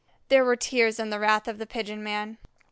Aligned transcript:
There 0.29 0.43
were 0.43 0.55
tears 0.55 0.97
in 0.99 1.11
the 1.11 1.19
wrath 1.19 1.47
of 1.47 1.59
the 1.59 1.67
pigeon 1.67 2.01
man. 2.03 2.39